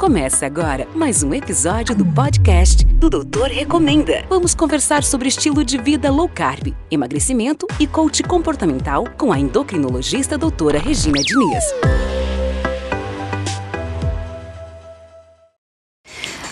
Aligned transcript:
Começa 0.00 0.46
agora 0.46 0.88
mais 0.94 1.22
um 1.22 1.34
episódio 1.34 1.94
do 1.94 2.06
podcast 2.06 2.86
do 2.86 3.10
Doutor 3.10 3.48
Recomenda. 3.48 4.24
Vamos 4.30 4.54
conversar 4.54 5.04
sobre 5.04 5.28
estilo 5.28 5.62
de 5.62 5.76
vida 5.76 6.10
low 6.10 6.26
carb, 6.26 6.74
emagrecimento 6.90 7.66
e 7.78 7.86
coach 7.86 8.22
comportamental 8.22 9.04
com 9.18 9.30
a 9.30 9.38
endocrinologista 9.38 10.38
doutora 10.38 10.78
Regina 10.78 11.20
Diniz. 11.20 11.64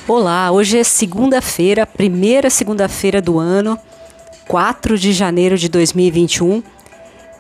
Olá, 0.07 0.51
hoje 0.51 0.77
é 0.77 0.85
segunda-feira, 0.85 1.87
primeira 1.87 2.51
segunda-feira 2.51 3.23
do 3.23 3.39
ano, 3.39 3.79
4 4.47 4.99
de 4.99 5.15
janeiro 5.15 5.57
de 5.57 5.71
2021. 5.71 6.63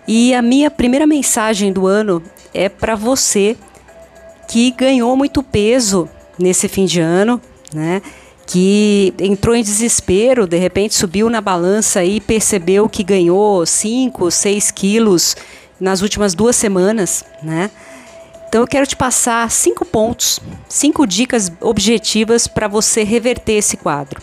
E 0.08 0.32
a 0.32 0.40
minha 0.40 0.70
primeira 0.70 1.06
mensagem 1.06 1.70
do 1.70 1.86
ano 1.86 2.22
é 2.54 2.70
para 2.70 2.94
você 2.94 3.58
que 4.48 4.70
ganhou 4.70 5.14
muito 5.14 5.42
peso 5.42 6.08
nesse 6.38 6.66
fim 6.66 6.86
de 6.86 7.00
ano, 7.00 7.40
né? 7.72 8.00
Que 8.46 9.12
entrou 9.20 9.54
em 9.54 9.62
desespero, 9.62 10.46
de 10.46 10.56
repente 10.56 10.94
subiu 10.94 11.28
na 11.28 11.40
balança 11.40 12.02
e 12.02 12.18
percebeu 12.18 12.88
que 12.88 13.04
ganhou 13.04 13.64
5, 13.66 14.30
6 14.30 14.70
quilos 14.70 15.36
nas 15.78 16.00
últimas 16.00 16.34
duas 16.34 16.56
semanas, 16.56 17.24
né? 17.42 17.70
Então 18.48 18.62
eu 18.62 18.66
quero 18.66 18.86
te 18.86 18.96
passar 18.96 19.50
cinco 19.50 19.84
pontos, 19.84 20.40
cinco 20.66 21.06
dicas 21.06 21.52
objetivas 21.60 22.46
para 22.48 22.66
você 22.66 23.04
reverter 23.04 23.52
esse 23.52 23.76
quadro. 23.76 24.22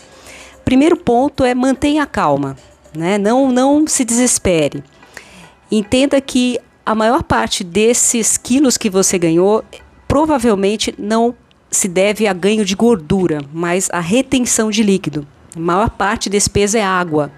Primeiro 0.64 0.96
ponto 0.96 1.44
é 1.44 1.54
mantenha 1.54 2.02
a 2.02 2.06
calma, 2.06 2.56
né? 2.92 3.18
Não, 3.18 3.52
não 3.52 3.86
se 3.86 4.04
desespere. 4.04 4.82
Entenda 5.70 6.20
que 6.20 6.58
a 6.84 6.92
maior 6.92 7.22
parte 7.22 7.62
desses 7.62 8.36
quilos 8.36 8.76
que 8.76 8.90
você 8.90 9.16
ganhou 9.16 9.64
provavelmente 10.16 10.94
não 10.96 11.34
se 11.70 11.86
deve 11.86 12.26
a 12.26 12.32
ganho 12.32 12.64
de 12.64 12.74
gordura, 12.74 13.42
mas 13.52 13.90
a 13.92 14.00
retenção 14.00 14.70
de 14.70 14.82
líquido. 14.82 15.26
A 15.54 15.60
maior 15.60 15.90
parte 15.90 16.30
desse 16.30 16.48
peso 16.48 16.78
é 16.78 16.82
água. 16.82 17.30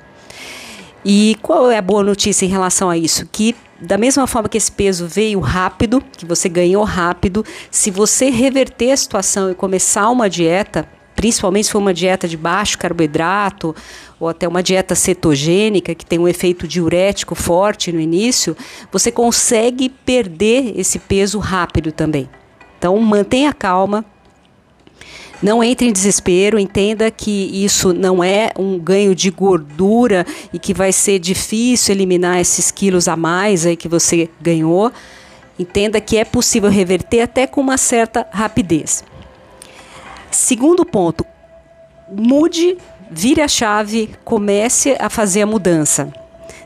E 1.05 1.37
qual 1.43 1.73
é 1.73 1.77
a 1.77 1.83
boa 1.83 2.05
notícia 2.05 2.47
em 2.47 2.49
relação 2.49 2.89
a 2.89 2.97
isso? 2.97 3.27
Que 3.33 3.57
da 3.81 3.99
mesma 3.99 4.29
forma 4.29 4.49
que 4.49 4.57
esse 4.57 4.71
peso 4.71 5.09
veio 5.09 5.41
rápido, 5.41 6.01
que 6.17 6.25
você 6.25 6.49
ganhou 6.49 6.85
rápido, 6.85 7.45
se 7.69 7.91
você 7.91 8.31
reverter 8.31 8.93
a 8.93 8.97
situação 8.97 9.51
e 9.51 9.57
começar 9.57 10.09
uma 10.09 10.31
dieta, 10.31 10.89
principalmente 11.17 11.65
se 11.65 11.73
for 11.73 11.79
uma 11.79 11.93
dieta 11.93 12.29
de 12.29 12.37
baixo 12.37 12.79
carboidrato 12.79 13.75
ou 14.21 14.29
até 14.29 14.47
uma 14.47 14.63
dieta 14.63 14.95
cetogênica 14.95 15.97
que 15.97 16.07
tem 16.07 16.21
um 16.21 16.29
efeito 16.29 16.69
diurético 16.69 17.35
forte 17.35 17.91
no 17.91 17.99
início, 17.99 18.57
você 18.93 19.11
consegue 19.11 19.89
perder 19.89 20.79
esse 20.79 21.01
peso 21.01 21.41
rápido 21.41 21.91
também. 21.91 22.31
Então, 22.79 22.97
mantenha 22.99 23.53
calma. 23.53 24.05
Não 25.43 25.63
entre 25.63 25.89
em 25.89 25.93
desespero, 25.93 26.59
entenda 26.59 27.11
que 27.11 27.65
isso 27.65 27.93
não 27.93 28.25
é 28.25 28.51
um 28.59 28.79
ganho 28.79 29.15
de 29.15 29.31
gordura 29.31 30.27
e 30.53 30.59
que 30.59 30.75
vai 30.75 30.93
ser 30.93 31.19
difícil 31.21 31.95
eliminar 31.95 32.41
esses 32.41 32.73
quilos 32.73 33.07
a 33.07 33.17
mais 33.17 33.65
aí 33.65 33.77
que 33.77 33.89
você 33.89 34.29
ganhou. 34.41 34.93
Entenda 35.59 36.01
que 36.01 36.17
é 36.17 36.25
possível 36.25 36.69
reverter 36.69 37.21
até 37.21 37.47
com 37.47 37.61
uma 37.61 37.77
certa 37.77 38.27
rapidez. 38.33 39.05
Segundo 40.31 40.85
ponto, 40.85 41.25
mude, 42.11 42.77
vire 43.11 43.41
a 43.41 43.49
chave, 43.49 44.11
comece 44.25 44.97
a 44.99 45.09
fazer 45.09 45.43
a 45.43 45.47
mudança. 45.47 46.13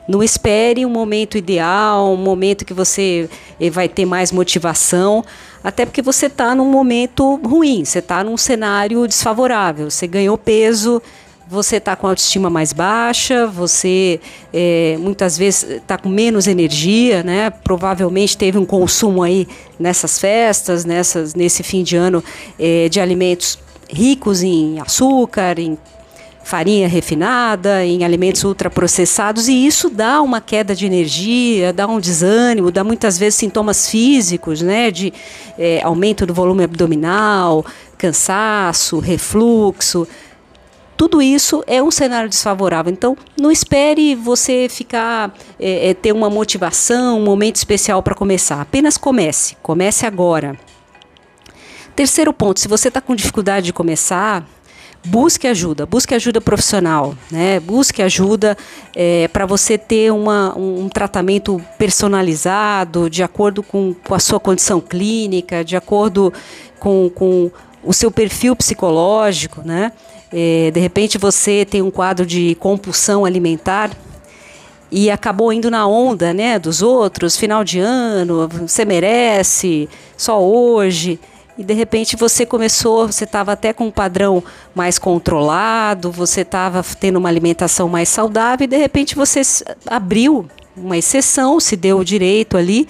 Não 0.08 0.22
espere 0.22 0.84
um 0.84 0.90
momento 0.90 1.38
ideal, 1.38 2.12
um 2.12 2.16
momento 2.16 2.64
que 2.64 2.74
você 2.74 3.28
eh, 3.60 3.70
vai 3.70 3.88
ter 3.88 4.04
mais 4.04 4.32
motivação, 4.32 5.24
até 5.62 5.86
porque 5.86 6.02
você 6.02 6.26
está 6.26 6.54
num 6.54 6.70
momento 6.70 7.36
ruim, 7.36 7.84
você 7.84 8.00
está 8.00 8.24
num 8.24 8.36
cenário 8.36 9.06
desfavorável, 9.06 9.90
você 9.90 10.06
ganhou 10.06 10.36
peso, 10.36 11.00
você 11.48 11.76
está 11.76 11.94
com 11.94 12.06
autoestima 12.06 12.48
mais 12.48 12.72
baixa, 12.72 13.46
você 13.46 14.18
é, 14.52 14.96
muitas 14.98 15.36
vezes 15.36 15.64
está 15.64 15.98
com 15.98 16.08
menos 16.08 16.46
energia, 16.46 17.22
né? 17.22 17.50
Provavelmente 17.50 18.38
teve 18.38 18.56
um 18.56 18.64
consumo 18.64 19.22
aí 19.22 19.46
nessas 19.78 20.18
festas, 20.18 20.84
nessas, 20.84 21.34
nesse 21.34 21.62
fim 21.62 21.82
de 21.82 21.94
ano 21.94 22.24
é, 22.58 22.88
de 22.88 23.00
alimentos 23.00 23.58
ricos 23.90 24.42
em 24.42 24.80
açúcar, 24.80 25.58
em 25.58 25.76
farinha 26.44 26.88
refinada, 26.88 27.84
em 27.84 28.04
alimentos 28.04 28.44
ultraprocessados, 28.44 29.48
e 29.48 29.66
isso 29.66 29.88
dá 29.88 30.20
uma 30.20 30.40
queda 30.40 30.74
de 30.74 30.86
energia, 30.86 31.72
dá 31.72 31.86
um 31.86 32.00
desânimo, 32.00 32.70
dá 32.70 32.82
muitas 32.82 33.18
vezes 33.18 33.36
sintomas 33.36 33.88
físicos, 33.88 34.60
né, 34.60 34.90
de 34.90 35.12
é, 35.58 35.80
aumento 35.82 36.26
do 36.26 36.34
volume 36.34 36.64
abdominal, 36.64 37.64
cansaço, 37.96 38.98
refluxo. 38.98 40.06
Tudo 40.96 41.20
isso 41.20 41.64
é 41.66 41.82
um 41.82 41.90
cenário 41.90 42.28
desfavorável. 42.28 42.92
Então, 42.92 43.16
não 43.36 43.50
espere 43.50 44.14
você 44.14 44.68
ficar 44.68 45.34
é, 45.58 45.90
é, 45.90 45.94
ter 45.94 46.12
uma 46.12 46.30
motivação, 46.30 47.18
um 47.18 47.24
momento 47.24 47.56
especial 47.56 48.02
para 48.02 48.14
começar. 48.14 48.60
Apenas 48.60 48.96
comece. 48.96 49.56
Comece 49.62 50.06
agora. 50.06 50.56
Terceiro 51.96 52.32
ponto: 52.32 52.60
se 52.60 52.68
você 52.68 52.88
está 52.88 53.00
com 53.00 53.14
dificuldade 53.14 53.66
de 53.66 53.72
começar, 53.72 54.46
busque 55.04 55.46
ajuda, 55.46 55.84
busque 55.84 56.14
ajuda 56.14 56.40
profissional, 56.40 57.14
né? 57.30 57.58
Busque 57.60 58.02
ajuda 58.02 58.56
é, 58.94 59.28
para 59.28 59.46
você 59.46 59.76
ter 59.76 60.12
uma, 60.12 60.56
um, 60.56 60.88
tratamento 60.88 61.60
personalizado, 61.78 63.10
de 63.10 63.22
acordo 63.22 63.62
com, 63.62 63.94
com, 63.94 64.14
a 64.14 64.18
sua 64.18 64.38
condição 64.38 64.80
clínica, 64.80 65.64
de 65.64 65.76
acordo 65.76 66.32
com, 66.78 67.10
com 67.14 67.50
o 67.82 67.92
seu 67.92 68.10
perfil 68.10 68.54
psicológico, 68.54 69.62
né? 69.64 69.92
É, 70.32 70.70
de 70.70 70.80
repente 70.80 71.18
você 71.18 71.66
tem 71.68 71.82
um 71.82 71.90
quadro 71.90 72.24
de 72.24 72.54
compulsão 72.54 73.24
alimentar 73.24 73.90
e 74.90 75.10
acabou 75.10 75.52
indo 75.52 75.70
na 75.70 75.86
onda, 75.86 76.34
né, 76.34 76.58
dos 76.58 76.82
outros, 76.82 77.36
final 77.36 77.64
de 77.64 77.80
ano, 77.80 78.46
você 78.46 78.84
merece, 78.84 79.88
só 80.18 80.42
hoje 80.42 81.18
e 81.56 81.62
de 81.62 81.74
repente 81.74 82.16
você 82.16 82.46
começou, 82.46 83.06
você 83.06 83.24
estava 83.24 83.52
até 83.52 83.72
com 83.72 83.86
um 83.86 83.90
padrão 83.90 84.42
mais 84.74 84.98
controlado, 84.98 86.10
você 86.10 86.40
estava 86.40 86.82
tendo 86.98 87.18
uma 87.18 87.28
alimentação 87.28 87.88
mais 87.88 88.08
saudável 88.08 88.64
e 88.64 88.68
de 88.68 88.76
repente 88.76 89.14
você 89.14 89.42
abriu 89.86 90.46
uma 90.76 90.96
exceção, 90.96 91.60
se 91.60 91.76
deu 91.76 91.98
o 91.98 92.04
direito 92.04 92.56
ali. 92.56 92.88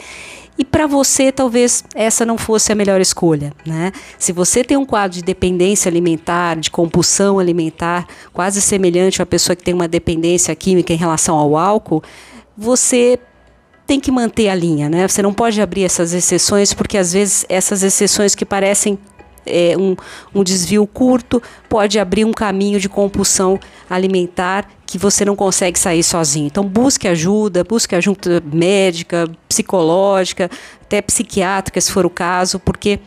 E 0.57 0.65
para 0.65 0.87
você, 0.87 1.33
talvez 1.33 1.83
essa 1.95 2.27
não 2.27 2.37
fosse 2.37 2.71
a 2.71 2.75
melhor 2.75 3.01
escolha, 3.01 3.53
né? 3.67 3.91
Se 4.19 4.33
você 4.33 4.63
tem 4.63 4.77
um 4.77 4.85
quadro 4.85 5.17
de 5.17 5.23
dependência 5.23 5.89
alimentar, 5.89 6.57
de 6.57 6.71
compulsão 6.71 7.39
alimentar, 7.39 8.07
quase 8.33 8.61
semelhante 8.61 9.21
a 9.21 9.27
pessoa 9.27 9.57
que 9.57 9.65
tem 9.65 9.75
uma 9.75 9.89
dependência 9.89 10.55
química 10.55 10.93
em 10.93 10.97
relação 10.97 11.37
ao 11.37 11.57
álcool, 11.57 12.03
você 12.57 13.19
tem 13.93 14.01
que 14.01 14.11
manter 14.11 14.49
a 14.49 14.55
linha, 14.55 14.89
né? 14.89 15.07
Você 15.07 15.21
não 15.21 15.35
pode 15.35 15.61
abrir 15.61 15.85
essas 15.85 16.15
exceções, 16.15 16.73
porque 16.73 16.97
às 16.97 17.13
vezes 17.13 17.45
essas 17.47 17.83
exceções 17.83 18.35
que 18.35 18.43
parecem 18.43 18.99
é, 19.45 19.77
um, 19.77 19.95
um 20.35 20.43
desvio 20.43 20.87
curto 20.87 21.43
pode 21.69 21.99
abrir 21.99 22.25
um 22.25 22.33
caminho 22.33 22.81
de 22.81 22.89
compulsão 22.89 23.61
alimentar 23.91 24.67
que 24.87 24.97
você 24.97 25.27
não 25.27 25.37
consegue 25.37 25.79
sair 25.79 26.03
sozinho. 26.03 26.47
Então 26.47 26.65
busque 26.65 27.07
ajuda, 27.07 27.63
busque 27.65 27.95
ajuda 27.95 28.43
médica, 28.51 29.31
psicológica, 29.47 30.51
até 30.81 31.03
psiquiátrica, 31.03 31.79
se 31.79 31.93
for 31.93 32.07
o 32.07 32.11
caso, 32.11 32.59
porque 32.59 32.99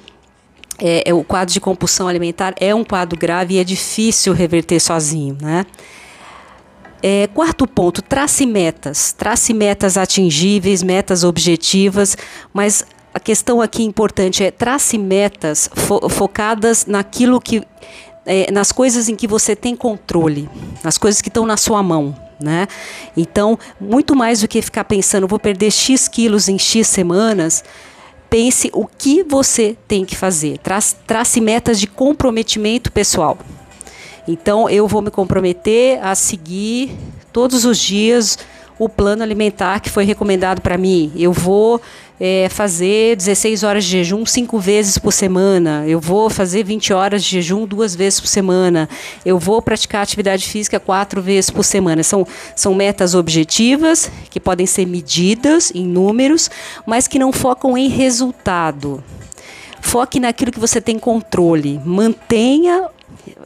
é, 0.77 1.09
é, 1.09 1.13
o 1.15 1.23
quadro 1.23 1.51
de 1.51 1.59
compulsão 1.59 2.07
alimentar 2.07 2.53
é 2.59 2.75
um 2.75 2.83
quadro 2.83 3.17
grave 3.17 3.55
e 3.55 3.57
é 3.57 3.63
difícil 3.63 4.33
reverter 4.33 4.79
sozinho, 4.79 5.35
né? 5.41 5.65
É, 7.07 7.27
quarto 7.27 7.67
ponto, 7.67 8.01
trace 8.01 8.47
metas. 8.47 9.11
Trace 9.11 9.53
metas 9.53 9.95
atingíveis, 9.95 10.81
metas 10.81 11.23
objetivas, 11.23 12.17
mas 12.51 12.83
a 13.13 13.19
questão 13.19 13.61
aqui 13.61 13.83
importante 13.83 14.43
é 14.43 14.49
trace 14.49 14.97
metas 14.97 15.69
fo 15.71 16.09
focadas 16.09 16.87
naquilo 16.87 17.39
que. 17.39 17.61
É, 18.25 18.51
nas 18.51 18.71
coisas 18.71 19.07
em 19.07 19.15
que 19.15 19.27
você 19.27 19.55
tem 19.55 19.75
controle, 19.75 20.49
nas 20.83 20.97
coisas 20.97 21.21
que 21.21 21.27
estão 21.29 21.45
na 21.45 21.57
sua 21.57 21.83
mão. 21.83 22.17
Né? 22.39 22.67
Então, 23.15 23.59
muito 23.79 24.15
mais 24.15 24.41
do 24.41 24.47
que 24.47 24.59
ficar 24.59 24.83
pensando, 24.83 25.27
vou 25.27 25.37
perder 25.37 25.69
X 25.69 26.07
quilos 26.07 26.49
em 26.49 26.57
X 26.57 26.87
semanas, 26.87 27.63
pense 28.31 28.71
o 28.73 28.87
que 28.87 29.21
você 29.21 29.77
tem 29.87 30.03
que 30.03 30.17
fazer. 30.17 30.57
Trace, 30.57 30.95
trace 31.05 31.39
metas 31.39 31.79
de 31.79 31.85
comprometimento 31.85 32.91
pessoal. 32.91 33.37
Então 34.27 34.69
eu 34.69 34.87
vou 34.87 35.01
me 35.01 35.11
comprometer 35.11 35.99
a 36.03 36.15
seguir 36.15 36.91
todos 37.31 37.65
os 37.65 37.77
dias 37.77 38.37
o 38.77 38.89
plano 38.89 39.23
alimentar 39.23 39.79
que 39.79 39.89
foi 39.89 40.03
recomendado 40.03 40.61
para 40.61 40.77
mim. 40.77 41.11
Eu 41.15 41.31
vou 41.31 41.81
é, 42.19 42.47
fazer 42.49 43.15
16 43.15 43.63
horas 43.63 43.85
de 43.85 43.91
jejum 43.91 44.25
cinco 44.25 44.59
vezes 44.59 44.97
por 44.97 45.13
semana. 45.13 45.85
Eu 45.87 45.99
vou 45.99 46.29
fazer 46.29 46.63
20 46.63 46.93
horas 46.93 47.23
de 47.23 47.29
jejum 47.29 47.65
duas 47.65 47.95
vezes 47.95 48.19
por 48.19 48.27
semana. 48.27 48.89
Eu 49.25 49.39
vou 49.39 49.61
praticar 49.61 50.03
atividade 50.03 50.47
física 50.47 50.79
quatro 50.79 51.21
vezes 51.21 51.49
por 51.49 51.63
semana. 51.63 52.03
São, 52.03 52.27
são 52.55 52.73
metas 52.73 53.15
objetivas 53.15 54.11
que 54.29 54.39
podem 54.39 54.65
ser 54.65 54.85
medidas 54.85 55.71
em 55.73 55.85
números, 55.85 56.49
mas 56.85 57.07
que 57.07 57.19
não 57.19 57.31
focam 57.31 57.77
em 57.77 57.87
resultado 57.87 59.03
Foque 59.85 60.19
naquilo 60.19 60.51
que 60.51 60.59
você 60.59 60.81
tem 60.81 60.97
controle. 60.97 61.79
Mantenha 61.85 62.85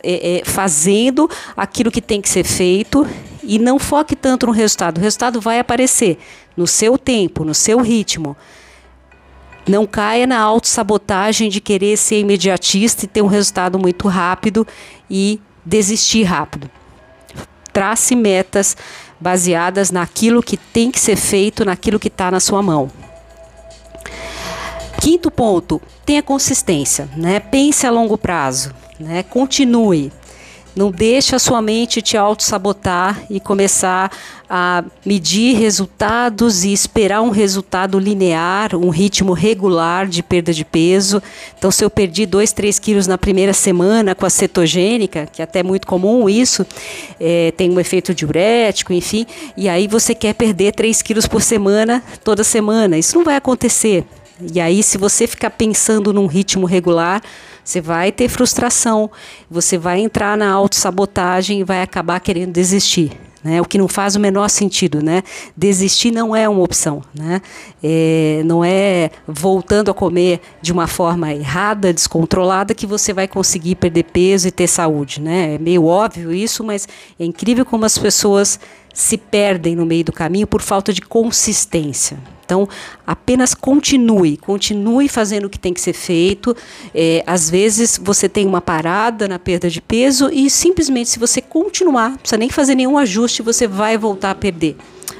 é, 0.03 0.37
é, 0.37 0.45
fazendo 0.45 1.29
aquilo 1.55 1.91
que 1.91 2.01
tem 2.01 2.21
que 2.21 2.29
ser 2.29 2.43
feito 2.43 3.07
e 3.43 3.57
não 3.57 3.79
foque 3.79 4.15
tanto 4.15 4.45
no 4.45 4.51
resultado. 4.51 4.97
O 4.97 5.01
resultado 5.01 5.41
vai 5.41 5.59
aparecer 5.59 6.17
no 6.55 6.67
seu 6.67 6.97
tempo, 6.97 7.43
no 7.43 7.53
seu 7.53 7.79
ritmo. 7.81 8.35
Não 9.67 9.85
caia 9.85 10.25
na 10.25 10.39
autossabotagem 10.39 11.49
de 11.49 11.61
querer 11.61 11.97
ser 11.97 12.19
imediatista 12.19 13.05
e 13.05 13.07
ter 13.07 13.21
um 13.21 13.27
resultado 13.27 13.77
muito 13.77 14.07
rápido 14.07 14.65
e 15.09 15.39
desistir 15.65 16.23
rápido. 16.23 16.69
Trace 17.71 18.15
metas 18.15 18.75
baseadas 19.19 19.91
naquilo 19.91 20.41
que 20.41 20.57
tem 20.57 20.89
que 20.89 20.99
ser 20.99 21.15
feito, 21.15 21.65
naquilo 21.65 21.99
que 21.99 22.07
está 22.07 22.31
na 22.31 22.39
sua 22.39 22.61
mão. 22.61 22.89
Quinto 25.01 25.31
ponto, 25.31 25.81
tenha 26.05 26.21
consistência, 26.21 27.09
né? 27.15 27.39
Pense 27.39 27.85
a 27.85 27.91
longo 27.91 28.17
prazo, 28.17 28.73
né? 28.99 29.23
Continue. 29.23 30.11
Não 30.75 30.91
deixe 30.91 31.35
a 31.35 31.39
sua 31.39 31.61
mente 31.61 32.01
te 32.01 32.15
auto-sabotar 32.15 33.23
e 33.29 33.39
começar 33.39 34.11
a 34.47 34.83
medir 35.05 35.57
resultados 35.57 36.63
e 36.63 36.71
esperar 36.71 37.21
um 37.21 37.31
resultado 37.31 37.99
linear, 37.99 38.75
um 38.75 38.89
ritmo 38.89 39.33
regular 39.33 40.07
de 40.07 40.21
perda 40.21 40.53
de 40.53 40.63
peso. 40.63 41.21
Então, 41.57 41.71
se 41.71 41.83
eu 41.83 41.89
perdi 41.89 42.25
2, 42.25 42.51
3 42.53 42.79
quilos 42.79 43.07
na 43.07 43.17
primeira 43.17 43.51
semana 43.51 44.15
com 44.15 44.25
a 44.25 44.29
cetogênica, 44.29 45.27
que 45.31 45.41
é 45.41 45.43
até 45.43 45.63
muito 45.63 45.87
comum 45.87 46.29
isso, 46.29 46.65
é, 47.19 47.51
tem 47.57 47.69
um 47.69 47.79
efeito 47.79 48.13
diurético, 48.13 48.93
enfim, 48.93 49.25
e 49.57 49.67
aí 49.67 49.87
você 49.87 50.15
quer 50.15 50.33
perder 50.33 50.71
3 50.73 51.01
quilos 51.01 51.27
por 51.27 51.41
semana, 51.41 52.03
toda 52.23 52.43
semana. 52.43 52.97
Isso 52.97 53.17
não 53.17 53.25
vai 53.25 53.35
acontecer. 53.35 54.05
E 54.41 54.59
aí, 54.59 54.81
se 54.81 54.97
você 54.97 55.27
ficar 55.27 55.49
pensando 55.49 56.13
num 56.13 56.25
ritmo 56.25 56.65
regular, 56.65 57.21
você 57.63 57.81
vai 57.81 58.11
ter 58.11 58.29
frustração, 58.29 59.11
você 59.49 59.77
vai 59.77 59.99
entrar 59.99 60.37
na 60.37 60.49
autossabotagem 60.51 61.59
e 61.59 61.63
vai 61.63 61.81
acabar 61.81 62.19
querendo 62.19 62.51
desistir. 62.51 63.11
Né, 63.41 63.61
o 63.61 63.63
que 63.63 63.77
não 63.77 63.87
faz 63.87 64.17
o 64.17 64.19
menor 64.19 64.49
sentido, 64.49 65.01
né? 65.01 65.23
Desistir 65.55 66.11
não 66.11 66.35
é 66.35 66.49
uma 66.49 66.61
opção, 66.61 67.01
né? 67.15 67.41
É, 67.81 68.41
não 68.43 68.65
é 68.65 69.11
voltando 69.25 69.89
a 69.89 69.93
comer 69.93 70.41
de 70.61 70.73
uma 70.73 70.87
forma 70.87 71.33
errada, 71.33 71.93
descontrolada, 71.93 72.75
que 72.75 72.85
você 72.85 73.13
vai 73.13 73.29
conseguir 73.29 73.75
perder 73.75 74.03
peso 74.03 74.49
e 74.49 74.51
ter 74.51 74.67
saúde, 74.67 75.21
né? 75.21 75.55
É 75.55 75.57
meio 75.57 75.85
óbvio 75.85 76.33
isso, 76.33 76.65
mas 76.65 76.85
é 77.17 77.23
incrível 77.23 77.65
como 77.65 77.85
as 77.85 77.97
pessoas 77.97 78.59
se 78.93 79.17
perdem 79.17 79.73
no 79.73 79.85
meio 79.85 80.03
do 80.03 80.11
caminho 80.11 80.45
por 80.45 80.61
falta 80.61 80.91
de 80.91 80.99
consistência. 80.99 82.19
Então, 82.49 82.67
apenas 83.05 83.53
continue, 83.53 84.35
continue 84.35 85.07
fazendo 85.07 85.45
o 85.45 85.49
que 85.51 85.59
tem 85.59 85.71
que 85.71 85.79
ser 85.79 85.93
feito. 85.93 86.57
É, 86.95 87.23
às 87.27 87.47
vezes 87.47 87.99
você 88.01 88.27
tem 88.27 88.47
uma 88.47 88.59
parada 88.59 89.27
na 89.27 89.37
perda 89.37 89.69
de 89.69 89.79
peso 89.79 90.31
e 90.33 90.49
simplesmente, 90.49 91.11
se 91.11 91.19
você 91.19 91.43
continuar, 91.43 92.09
não 92.09 92.17
precisa 92.17 92.39
nem 92.39 92.49
fazer 92.49 92.73
nenhum 92.73 92.97
ajuste, 92.97 93.43
você 93.43 93.67
vai 93.67 93.99
voltar 93.99 94.31
a 94.31 94.35
perder. 94.35 94.75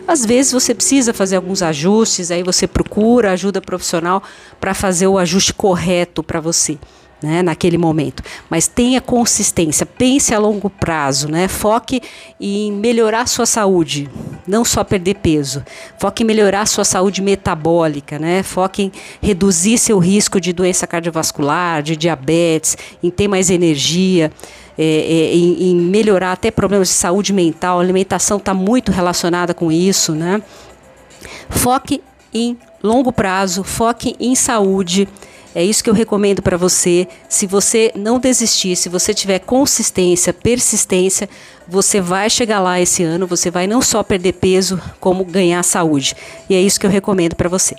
Às 0.07 0.25
vezes 0.25 0.51
você 0.51 0.73
precisa 0.73 1.13
fazer 1.13 1.35
alguns 1.35 1.61
ajustes, 1.61 2.31
aí 2.31 2.41
você 2.41 2.65
procura 2.65 3.31
ajuda 3.33 3.61
profissional 3.61 4.23
para 4.59 4.73
fazer 4.73 5.05
o 5.05 5.19
ajuste 5.19 5.53
correto 5.53 6.23
para 6.23 6.39
você 6.39 6.79
né, 7.21 7.43
naquele 7.43 7.77
momento. 7.77 8.23
Mas 8.49 8.67
tenha 8.67 9.01
consistência, 9.01 9.85
pense 9.85 10.33
a 10.33 10.39
longo 10.39 10.67
prazo, 10.67 11.27
né? 11.27 11.47
Foque 11.47 12.01
em 12.39 12.71
melhorar 12.71 13.27
sua 13.27 13.45
saúde, 13.45 14.09
não 14.49 14.65
só 14.65 14.83
perder 14.83 15.15
peso. 15.15 15.63
Foque 15.99 16.23
em 16.23 16.25
melhorar 16.25 16.65
sua 16.65 16.83
saúde 16.83 17.21
metabólica, 17.21 18.17
né? 18.17 18.41
Foque 18.41 18.83
em 18.83 18.91
reduzir 19.21 19.77
seu 19.77 19.99
risco 19.99 20.41
de 20.41 20.51
doença 20.51 20.87
cardiovascular, 20.87 21.83
de 21.83 21.95
diabetes, 21.95 22.75
em 23.03 23.11
ter 23.11 23.27
mais 23.27 23.51
energia. 23.51 24.31
É, 24.75 24.83
é, 24.83 25.35
em, 25.35 25.71
em, 25.71 25.75
melhorar 25.75 26.31
até 26.31 26.49
problemas 26.49 26.87
de 26.87 26.93
saúde 26.93 27.33
mental, 27.33 27.79
a 27.79 27.81
alimentação 27.81 28.37
está 28.37 28.53
muito 28.53 28.93
relacionada 28.93 29.53
com 29.53 29.69
isso, 29.69 30.15
né? 30.15 30.41
Foque 31.49 32.01
em 32.33 32.57
longo 32.81 33.11
prazo, 33.11 33.61
foque 33.61 34.15
em 34.21 34.35
saúde, 34.35 35.05
é 35.55 35.63
isso 35.63 35.83
que 35.83 35.89
eu 35.89 35.93
recomendo 35.93 36.41
para 36.41 36.57
você. 36.57 37.07
Se 37.27 37.47
você 37.47 37.91
não 37.95 38.19
desistir, 38.19 38.75
se 38.75 38.89
você 38.89 39.13
tiver 39.13 39.39
consistência, 39.39 40.33
persistência, 40.33 41.29
você 41.67 41.99
vai 41.99 42.29
chegar 42.29 42.59
lá 42.59 42.79
esse 42.79 43.03
ano, 43.03 43.27
você 43.27 43.49
vai 43.49 43.67
não 43.67 43.81
só 43.81 44.03
perder 44.03 44.33
peso, 44.33 44.81
como 44.99 45.25
ganhar 45.25 45.63
saúde. 45.63 46.15
E 46.49 46.55
é 46.55 46.61
isso 46.61 46.79
que 46.79 46.85
eu 46.85 46.91
recomendo 46.91 47.35
para 47.35 47.49
você. 47.49 47.75